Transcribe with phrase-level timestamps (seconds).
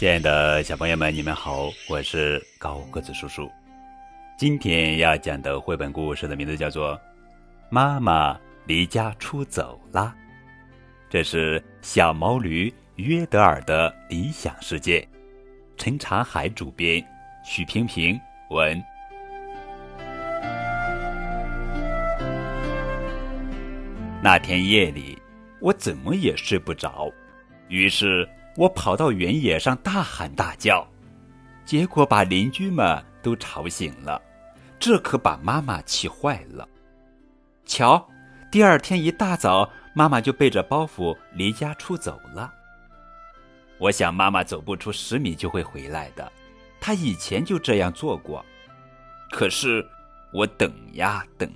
[0.00, 3.52] 亲爱的小朋友们，你们好，我是高个子叔叔。
[4.38, 6.96] 今天要讲的绘本故事的名字叫做
[7.68, 8.34] 《妈妈
[8.64, 10.16] 离家出走啦》，
[11.10, 15.06] 这是小毛驴约德尔的理想世界。
[15.76, 17.06] 陈长海主编，
[17.44, 18.82] 许平平文。
[24.22, 25.18] 那天夜里，
[25.60, 27.12] 我怎么也睡不着，
[27.68, 28.26] 于是。
[28.60, 30.86] 我跑到原野上大喊大叫，
[31.64, 34.20] 结果把邻居们都吵醒了，
[34.78, 36.68] 这可把妈妈气坏了。
[37.64, 38.06] 瞧，
[38.52, 42.52] 第二天一大早，妈妈就背着包袱离家出走了。
[43.78, 46.30] 我想妈妈走不出十米就会回来的，
[46.78, 48.44] 她以前就这样做过。
[49.30, 49.82] 可是
[50.34, 51.50] 我等呀等，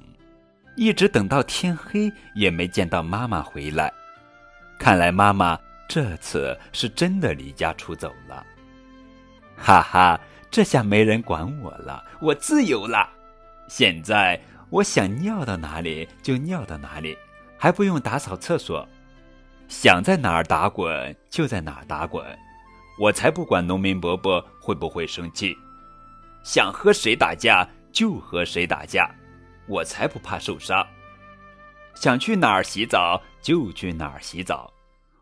[0.74, 3.92] 一直等到天黑也没见到妈妈回来，
[4.78, 5.60] 看来妈妈。
[5.94, 8.44] 这次是真的离家出走了，
[9.56, 10.20] 哈哈！
[10.50, 13.08] 这下没人管我了，我自由了。
[13.68, 17.16] 现在我想尿到哪里就尿到哪里，
[17.56, 18.84] 还不用打扫厕所，
[19.68, 22.26] 想在哪儿打滚就在哪儿打滚。
[22.98, 25.56] 我才不管农民伯伯会不会生气，
[26.42, 29.08] 想和谁打架就和谁打架，
[29.68, 30.84] 我才不怕受伤。
[31.94, 34.73] 想去哪儿洗澡就去哪儿洗澡。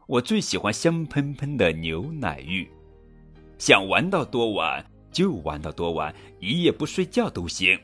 [0.07, 2.69] 我最喜欢香喷喷的牛奶浴，
[3.59, 7.79] 想玩到多晚就玩到多晚，一夜不睡觉都行。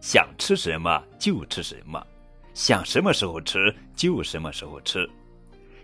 [0.00, 2.02] 想吃什么就吃什么，
[2.54, 5.08] 想什么时候吃就什么时候吃。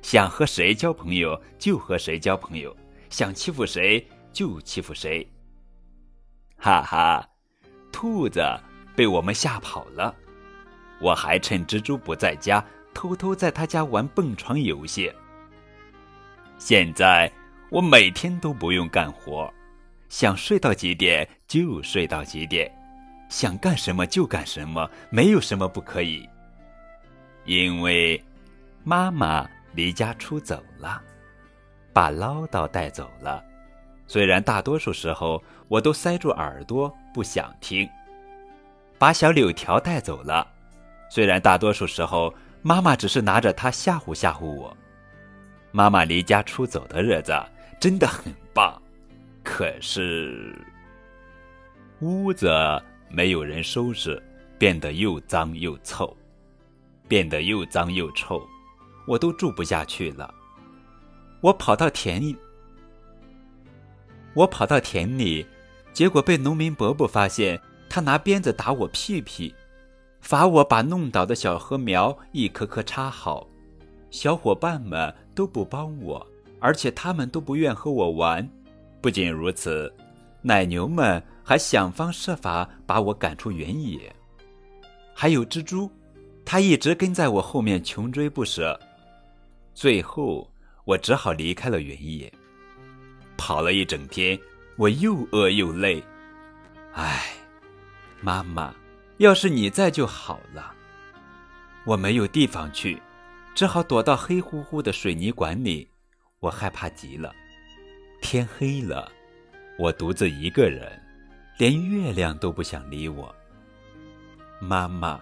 [0.01, 2.75] 想和谁交朋友就和谁交朋友，
[3.11, 5.29] 想欺负谁就欺负谁。
[6.57, 7.29] 哈哈，
[7.93, 8.41] 兔子
[8.95, 10.15] 被我们吓跑了，
[11.01, 15.13] 我还趁蜘蛛不在家，偷偷在他家玩蹦床游戏。
[16.59, 17.31] 现在
[17.71, 19.53] 我每天都不用干活，
[20.09, 22.71] 想睡到几点就睡到几点，
[23.29, 26.29] 想干什么就干什么，没有什么不可以。
[27.45, 28.23] 因为
[28.85, 31.01] 妈妈离家出走了，
[31.93, 33.45] 把唠叨带走了。
[34.07, 37.89] 虽然大多数时候我都塞住耳朵不想听，
[38.99, 40.47] 把小柳条带走了。
[41.11, 42.33] 虽然大多数时候
[42.63, 44.77] 妈妈只是拿着它吓唬吓唬我。
[45.77, 47.35] 妈妈离家出走的日子
[47.79, 48.81] 真的很棒，
[49.45, 50.59] 可是
[52.01, 52.51] 屋子
[53.11, 54.23] 没有人收拾，
[54.59, 56.17] 变得又脏又臭，
[57.07, 58.43] 变得又脏又臭，
[59.07, 60.35] 我都住不下去了。
[61.43, 62.35] 我跑到田里，
[64.33, 65.47] 我跑到田里，
[65.93, 69.55] 结果被农民伯伯发现，他拿鞭子打我屁屁，
[70.23, 73.47] 罚我把弄倒的小禾苗一棵棵插好。
[74.11, 76.27] 小伙伴们都不帮我，
[76.59, 78.49] 而且他们都不愿和我玩。
[79.03, 79.95] 不仅如此，
[80.41, 84.13] 奶牛们还想方设法把我赶出原野。
[85.15, 85.91] 还有蜘蛛，
[86.45, 88.79] 它一直跟在我后面，穷追不舍。
[89.75, 90.51] 最后，
[90.85, 92.33] 我只好离开了原野。
[93.37, 94.39] 跑了一整天，
[94.77, 96.03] 我又饿又累。
[96.95, 97.35] 唉，
[98.23, 98.75] 妈妈，
[99.19, 100.73] 要是你在就好了。
[101.85, 103.01] 我没有地方去。
[103.57, 105.89] 只好躲到黑乎乎的水泥管里，
[106.41, 107.35] 我害怕极了。
[108.21, 109.11] 天黑了，
[109.79, 110.93] 我独自一个人，
[111.57, 113.35] 连月亮都不想理我。
[114.61, 115.19] 妈妈，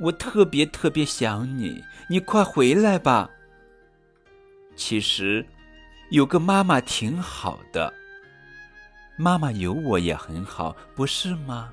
[0.00, 3.30] 我特别特别想你，你快回来吧。
[4.74, 5.46] 其实，
[6.10, 7.94] 有个妈妈挺好的，
[9.16, 11.72] 妈妈有我也很好，不是吗？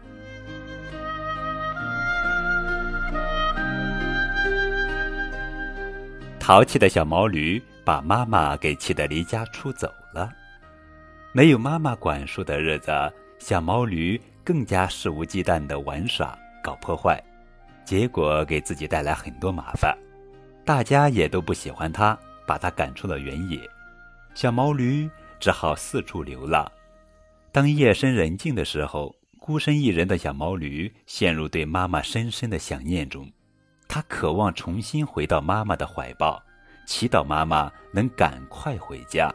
[6.47, 10.31] 淘气的小毛驴把妈妈给气得离家出走了。
[11.33, 12.89] 没有妈妈管束的日子，
[13.37, 17.21] 小毛驴更加肆无忌惮的玩耍、搞破坏，
[17.83, 19.93] 结果给自己带来很多麻烦。
[20.63, 23.59] 大家也都不喜欢它，把它赶出了原野。
[24.33, 25.09] 小毛驴
[25.41, 26.65] 只好四处流浪。
[27.51, 33.29] 当夜深人静的时候，孤身一人的小毛驴陷入对妈妈深深的想念中。
[33.87, 36.41] 他渴望重新回到妈妈的怀抱，
[36.85, 39.33] 祈祷妈妈能赶快回家。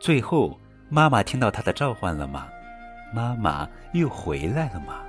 [0.00, 0.58] 最后，
[0.88, 2.48] 妈妈听到他的召唤了吗？
[3.14, 5.00] 妈妈又回来了吗？